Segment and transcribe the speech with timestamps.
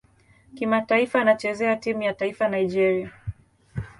[0.55, 3.11] Kimataifa anachezea timu ya taifa Nigeria.